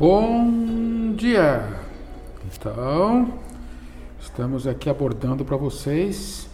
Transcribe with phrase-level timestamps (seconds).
[0.00, 1.62] Bom dia!
[2.46, 3.34] Então,
[4.18, 6.48] estamos aqui abordando para vocês,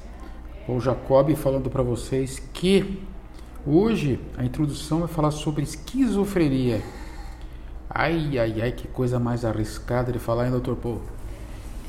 [0.67, 3.01] o Jacob falando para vocês que
[3.65, 6.83] hoje a introdução vai falar sobre esquizofrenia.
[7.89, 11.01] Ai, ai, ai, que coisa mais arriscada de falar, hein, doutor Paul?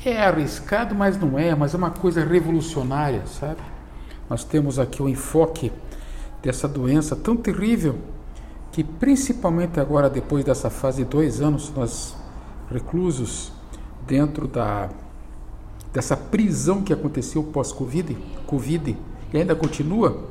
[0.04, 3.60] É arriscado, mas não é, mas é uma coisa revolucionária, sabe?
[4.30, 5.72] Nós temos aqui o enfoque
[6.40, 7.98] dessa doença tão terrível
[8.78, 12.14] que principalmente agora depois dessa fase de dois anos nós
[12.70, 13.50] reclusos
[14.06, 14.88] dentro da
[15.92, 18.96] dessa prisão que aconteceu pós-Covid, Covid,
[19.32, 20.28] e ainda continua,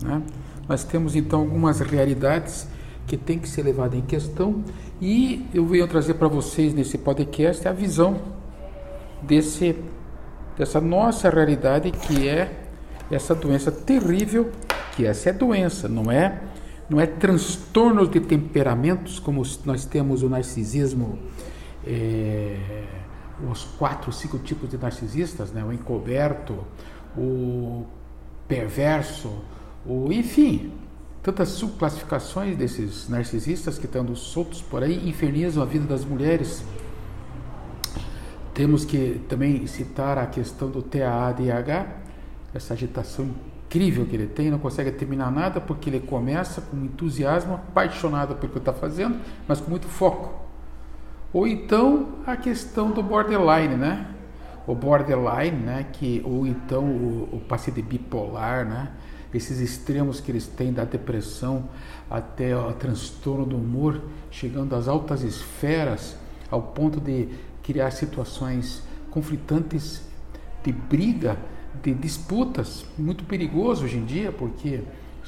[0.00, 0.22] né?
[0.68, 2.68] nós temos então algumas realidades
[3.08, 4.62] que tem que ser levadas em questão
[5.02, 8.20] e eu venho trazer para vocês nesse podcast a visão
[9.20, 9.74] desse
[10.56, 12.66] dessa nossa realidade que é
[13.10, 14.48] essa doença terrível,
[14.94, 16.49] que essa é doença, não é
[16.90, 21.20] não é transtornos de temperamentos, como nós temos o narcisismo,
[21.86, 22.84] é,
[23.48, 25.64] os quatro, cinco tipos de narcisistas, né?
[25.64, 26.58] o encoberto,
[27.16, 27.86] o
[28.48, 29.32] perverso,
[29.86, 30.72] o enfim,
[31.22, 36.64] tantas subclassificações desses narcisistas que estão soltos por aí, infernizam a vida das mulheres.
[38.52, 41.86] Temos que também citar a questão do TAADH,
[42.52, 43.30] essa agitação
[43.70, 48.52] incrível que ele tem, não consegue terminar nada porque ele começa com entusiasmo, apaixonado pelo
[48.52, 50.34] que está fazendo, mas com muito foco.
[51.32, 54.08] Ou então a questão do borderline, né?
[54.66, 55.86] O borderline, né?
[55.92, 58.90] Que, ou então o, o paciente bipolar, né?
[59.32, 61.68] Esses extremos que eles têm da depressão
[62.10, 66.16] até o transtorno do humor, chegando às altas esferas,
[66.50, 67.28] ao ponto de
[67.62, 68.82] criar situações
[69.12, 70.02] conflitantes
[70.64, 71.38] de briga
[71.82, 74.80] de disputas, muito perigoso hoje em dia, porque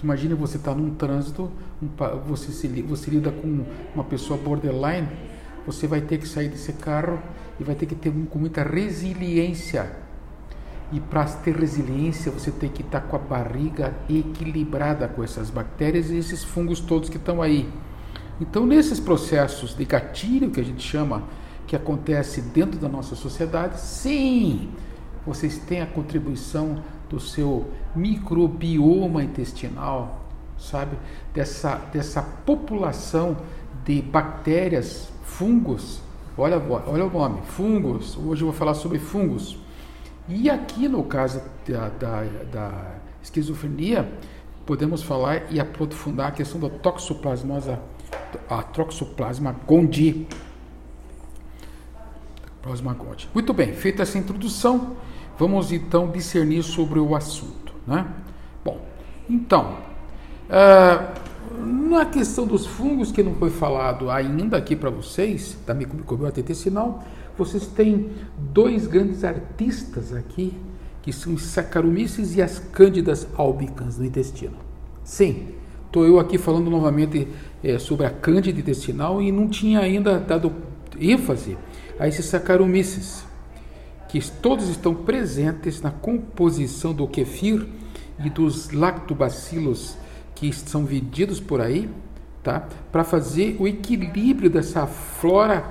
[0.02, 1.50] imagina você estar tá num trânsito,
[1.82, 1.88] um,
[2.26, 5.08] você, se, você lida com uma pessoa borderline,
[5.66, 7.20] você vai ter que sair desse carro
[7.58, 10.02] e vai ter que ter com muita resiliência.
[10.92, 15.48] E para ter resiliência, você tem que estar tá com a barriga equilibrada com essas
[15.48, 17.68] bactérias e esses fungos todos que estão aí.
[18.40, 21.22] Então, nesses processos de gatilho que a gente chama,
[21.66, 24.68] que acontece dentro da nossa sociedade, sim,
[25.26, 30.26] vocês têm a contribuição do seu microbioma intestinal,
[30.58, 30.96] sabe?
[31.34, 33.36] Dessa, dessa população
[33.84, 36.00] de bactérias, fungos.
[36.36, 38.16] Olha, olha o nome, fungos.
[38.16, 39.58] Hoje eu vou falar sobre fungos.
[40.28, 44.10] E aqui no caso da, da, da esquizofrenia,
[44.64, 47.78] podemos falar e aprofundar a questão da toxoplasmosa,
[48.48, 50.26] a toxoplasma gondii.
[53.34, 54.96] Muito bem, feita essa introdução,
[55.38, 57.72] Vamos então discernir sobre o assunto.
[57.86, 58.06] Né?
[58.64, 58.80] Bom,
[59.28, 59.76] então,
[60.48, 61.22] uh,
[61.58, 67.02] na questão dos fungos que não foi falado ainda aqui para vocês, da microbiota intestinal,
[67.36, 70.54] vocês têm dois grandes artistas aqui,
[71.00, 74.56] que são os Saccharomyces e as Cândidas albicans no intestino.
[75.02, 75.48] Sim,
[75.86, 77.26] estou eu aqui falando novamente
[77.62, 80.52] é, sobre a Cândida intestinal e não tinha ainda dado
[81.00, 81.56] ênfase
[81.98, 83.24] a esses Saccharomyces
[84.12, 87.66] que todos estão presentes na composição do kefir
[88.22, 89.96] e dos lactobacilos
[90.34, 91.88] que são vendidos por aí,
[92.42, 92.68] tá?
[92.92, 95.64] Para fazer o equilíbrio dessa flora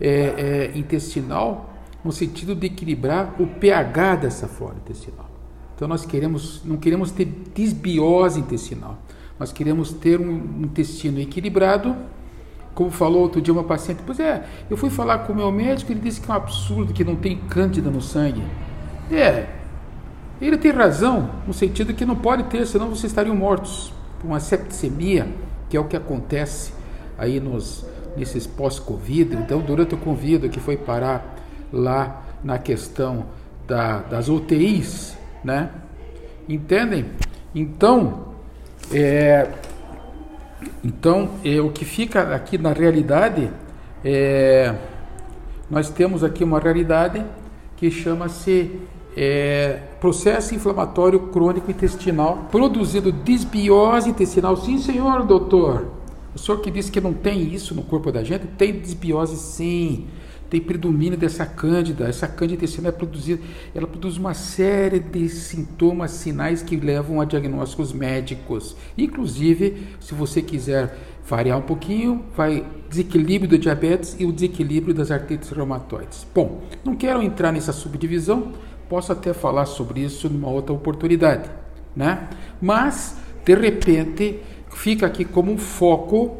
[0.00, 1.70] é, é, intestinal,
[2.02, 5.30] no sentido de equilibrar o pH dessa flora intestinal.
[5.76, 9.02] Então nós queremos, não queremos ter desbiose intestinal,
[9.38, 11.94] nós queremos ter um intestino equilibrado
[12.74, 15.92] como falou outro dia uma paciente, pois é, eu fui falar com o meu médico,
[15.92, 18.42] ele disse que é um absurdo, que não tem cândida no sangue.
[19.10, 19.46] É,
[20.40, 23.92] ele tem razão, no sentido que não pode ter, senão vocês estariam mortos.
[24.24, 25.28] Uma septicemia,
[25.68, 26.72] que é o que acontece
[27.18, 27.84] aí nos,
[28.16, 29.36] nesses pós-Covid.
[29.36, 31.36] Então, durante o Covid, que foi parar
[31.72, 33.26] lá na questão
[33.66, 35.70] da, das UTIs, né?
[36.48, 37.06] Entendem?
[37.54, 38.32] Então,
[38.92, 39.48] é,
[40.84, 43.50] então, é, o que fica aqui na realidade
[44.04, 44.74] é,
[45.70, 47.24] nós temos aqui uma realidade
[47.76, 48.80] que chama-se
[49.16, 54.56] é, processo inflamatório crônico intestinal, produzindo desbiose intestinal.
[54.56, 55.86] Sim, senhor doutor.
[56.34, 60.06] O senhor que disse que não tem isso no corpo da gente, tem desbiose sim
[60.52, 62.06] tem predomínio dessa cândida.
[62.06, 63.42] Essa cândida intestinal é produzida,
[63.74, 68.76] ela produz uma série de sintomas, sinais que levam a diagnósticos médicos.
[68.98, 70.94] Inclusive, se você quiser
[71.26, 76.26] variar um pouquinho, vai desequilíbrio do diabetes e o desequilíbrio das artrites reumatoides.
[76.34, 78.52] Bom, não quero entrar nessa subdivisão,
[78.90, 81.48] posso até falar sobre isso numa outra oportunidade,
[81.96, 82.28] né?
[82.60, 86.36] Mas de repente fica aqui como um foco,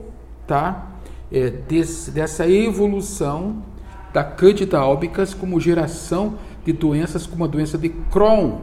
[0.47, 0.93] tá?
[1.33, 3.63] é, desse, dessa evolução
[4.13, 8.61] da Candida albicans como geração de doenças como a doença de Crohn,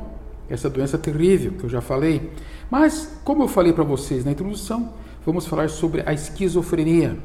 [0.49, 2.31] essa doença terrível que eu já falei.
[2.69, 4.93] Mas, como eu falei para vocês na introdução,
[5.25, 7.17] vamos falar sobre a esquizofrenia,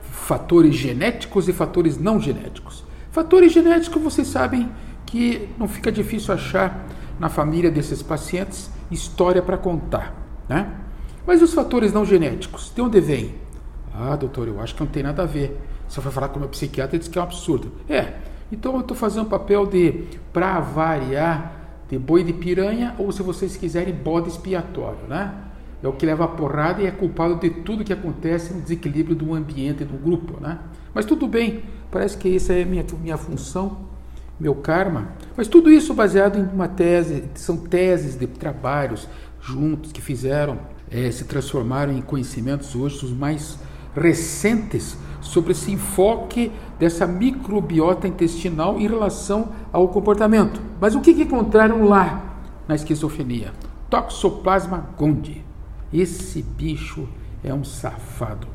[0.00, 2.84] fatores genéticos e fatores não genéticos.
[3.10, 4.70] Fatores genéticos, vocês sabem
[5.06, 6.86] que não fica difícil achar
[7.18, 10.14] na família desses pacientes história para contar,
[10.48, 10.70] né?
[11.26, 13.34] Mas os fatores não genéticos, de onde vem?
[13.94, 15.58] Ah, doutor, eu acho que não tem nada a ver.
[15.88, 17.72] Você vai falar com o meu psiquiatra e diz que é um absurdo.
[17.88, 18.14] É,
[18.52, 21.58] então eu estou fazendo um papel de, para variar,
[21.88, 25.34] de boi de piranha, ou se vocês quiserem, bode expiatório, né?
[25.82, 29.14] É o que leva a porrada e é culpado de tudo que acontece no desequilíbrio
[29.14, 30.58] do ambiente, do grupo, né?
[30.92, 33.78] Mas tudo bem, parece que essa é minha, minha função,
[34.40, 35.08] meu karma.
[35.36, 39.08] Mas tudo isso baseado em uma tese, são teses de trabalhos
[39.40, 40.58] juntos que fizeram,
[40.90, 43.58] é, se transformaram em conhecimentos hoje os mais
[43.94, 50.60] recentes sobre esse enfoque dessa microbiota intestinal em relação ao comportamento.
[50.80, 52.22] Mas o que, encontraram lá
[52.66, 53.52] na esquizofrenia?
[53.90, 55.44] Toxoplasma gondii.
[55.92, 57.08] Esse bicho
[57.42, 58.46] é um safado.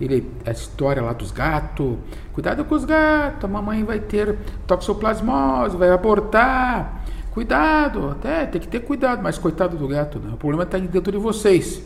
[0.00, 1.96] Ele, a história lá dos gatos,
[2.32, 7.04] cuidado com os gatos, a mamãe vai ter toxoplasmose, vai abortar.
[7.30, 10.30] Cuidado, até tem que ter cuidado, mas coitado do gato, né?
[10.32, 11.82] o problema está dentro de vocês.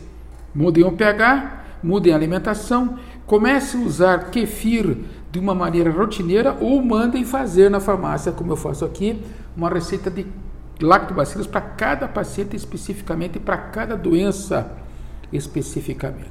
[0.53, 4.97] Mudem o pH, mudem a alimentação, comece a usar kefir
[5.31, 9.21] de uma maneira rotineira ou mandem fazer na farmácia, como eu faço aqui,
[9.55, 10.25] uma receita de
[10.81, 14.71] lactobacilos para cada paciente especificamente, para cada doença
[15.31, 16.29] especificamente,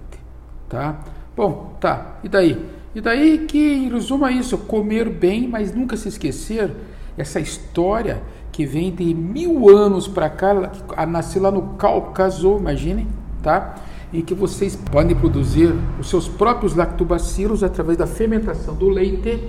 [0.68, 0.98] tá?
[1.36, 2.18] Bom, tá.
[2.24, 2.66] E daí?
[2.94, 6.74] E daí que, em resumo, é isso: comer bem, mas nunca se esquecer
[7.16, 13.06] essa história que vem de mil anos para cá, a nascer lá no Cáucaso, imaginem,
[13.42, 13.76] tá?
[14.12, 19.42] em que vocês podem produzir os seus próprios lactobacilos através da fermentação do leite,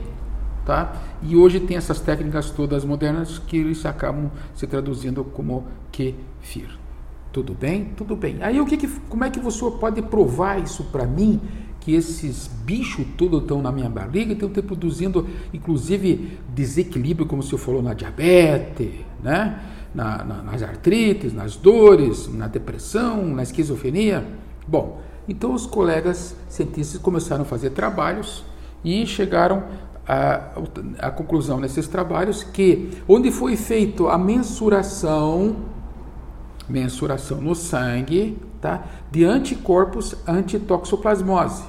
[0.65, 0.93] tá?
[1.21, 6.77] E hoje tem essas técnicas todas modernas que eles acabam se traduzindo como kefir.
[7.31, 7.85] Tudo bem?
[7.95, 8.37] Tudo bem.
[8.41, 11.39] Aí o que, que como é que você pode provar isso para mim?
[11.79, 17.59] Que esses bichos todos estão na minha barriga, estão produzindo, inclusive, desequilíbrio, como o senhor
[17.59, 18.91] falou, na diabetes,
[19.23, 19.59] né?
[19.93, 24.23] Na, na, nas artrites, nas dores, na depressão, na esquizofrenia.
[24.67, 28.43] Bom, então os colegas cientistas começaram a fazer trabalhos
[28.83, 29.63] e chegaram
[30.07, 35.55] à, conclusão nesses trabalhos que onde foi feito a mensuração
[36.67, 41.63] mensuração no sangue tá, de anticorpos antitoxoplasmose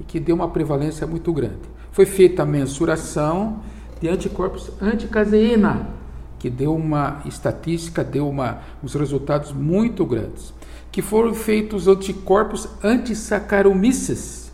[0.00, 1.60] e que deu uma prevalência muito grande.
[1.92, 3.60] Foi feita a mensuração
[4.00, 5.88] de anticorpos anticaseína,
[6.40, 10.52] que deu uma estatística, deu uma, uns resultados muito grandes
[10.90, 14.50] que foram feitos anticorpos anti-saccharomyces.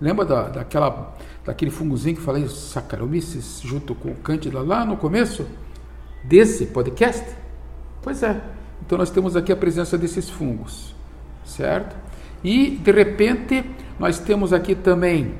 [0.00, 5.46] Lembra da, daquela, daquele fungozinho que falei, Saccharomyces, junto com o Cândida lá no começo
[6.24, 7.24] desse podcast?
[8.02, 8.40] Pois é.
[8.84, 10.94] Então nós temos aqui a presença desses fungos,
[11.44, 11.96] certo?
[12.42, 13.64] E de repente
[13.98, 15.34] nós temos aqui também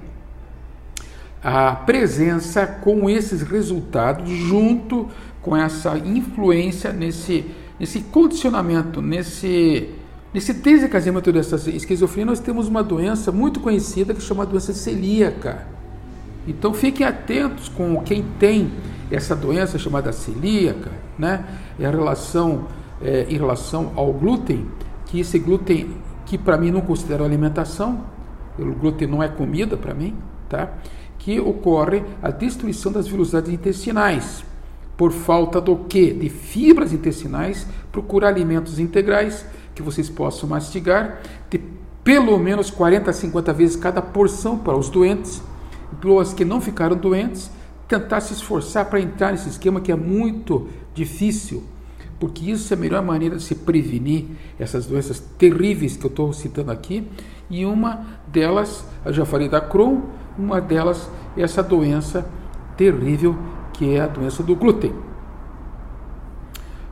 [1.42, 5.08] a presença com esses resultados junto
[5.40, 7.44] com essa influência nesse,
[7.78, 9.88] nesse condicionamento, nesse
[10.32, 15.66] Nesse desencadeamento dessa esquizofrenia, nós temos uma doença muito conhecida que chama doença celíaca.
[16.46, 18.70] Então fiquem atentos com quem tem
[19.10, 21.44] essa doença chamada celíaca, né?
[21.80, 22.66] É a relação
[23.00, 24.66] é, em relação ao glúten,
[25.06, 28.04] que esse glúten que para mim não considero alimentação,
[28.58, 30.14] o glúten não é comida para mim,
[30.46, 30.74] tá?
[31.18, 34.44] Que ocorre a destruição das velocidades intestinais.
[34.96, 36.12] Por falta do que?
[36.12, 39.44] De fibras intestinais, procurar alimentos integrais
[39.74, 41.60] que vocês possam mastigar, de
[42.02, 45.42] pelo menos 40 a 50 vezes cada porção para os doentes,
[46.00, 47.50] para os que não ficaram doentes,
[47.86, 51.62] tentar se esforçar para entrar nesse esquema que é muito difícil,
[52.18, 54.26] porque isso é a melhor maneira de se prevenir
[54.58, 57.06] essas doenças terríveis que eu estou citando aqui,
[57.48, 60.00] e uma delas, eu já falei da Crohn,
[60.38, 62.26] uma delas é essa doença
[62.76, 63.36] terrível
[63.72, 64.92] que é a doença do glúten.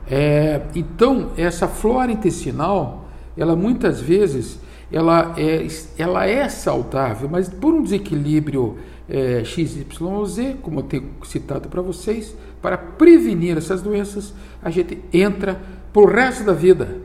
[0.09, 3.05] É, então, essa flora intestinal,
[3.37, 4.59] ela muitas vezes
[4.91, 8.77] ela é, ela é saudável, mas por um desequilíbrio
[9.09, 15.59] é, XYZ, como eu tenho citado para vocês, para prevenir essas doenças, a gente entra
[15.91, 17.01] para o resto da vida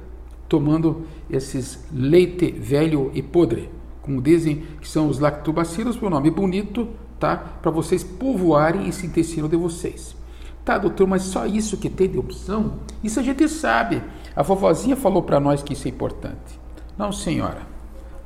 [0.49, 3.71] tomando esses leite velho e podre,
[4.03, 7.37] como dizem que são os lactobacilos, por nome bonito, tá?
[7.37, 10.17] Para vocês povoarem esse intestino de vocês.
[10.65, 12.75] Tá, doutor, mas só isso que tem de opção?
[13.03, 14.03] Isso a gente sabe.
[14.35, 16.61] A vovozinha falou para nós que isso é importante.
[16.97, 17.63] Não, senhora.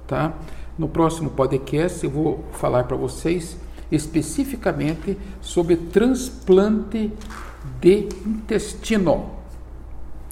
[0.06, 0.34] Tá?
[0.78, 3.56] No próximo podcast eu vou falar para vocês
[3.90, 7.12] especificamente sobre transplante
[7.80, 9.30] de intestino.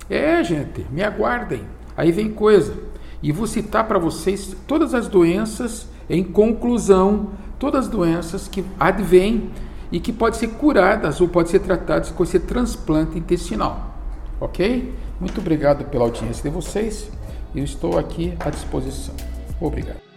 [0.09, 1.63] É, gente, me aguardem.
[1.97, 2.77] Aí vem coisa.
[3.25, 9.51] E vou citar para vocês todas as doenças, em conclusão, todas as doenças que advêm
[9.91, 13.95] e que podem ser curadas ou podem ser tratadas com esse transplante intestinal.
[14.39, 14.93] Ok?
[15.19, 17.11] Muito obrigado pela audiência de vocês.
[17.57, 19.15] Eu estou aqui à disposição.
[19.59, 20.14] Obrigado.